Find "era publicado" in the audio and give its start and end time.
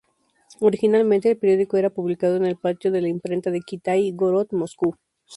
1.77-2.35